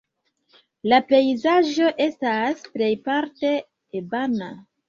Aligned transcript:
La 0.93 0.97
pejzaĝo 1.11 1.91
estas 2.07 2.65
plejparte 2.79 3.55
ebena. 4.01 4.53